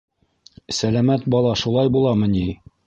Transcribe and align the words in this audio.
-Сәләмәт 0.77 1.29
бала 1.37 1.55
шулай 1.65 1.95
буламы 1.99 2.33
ни? 2.37 2.47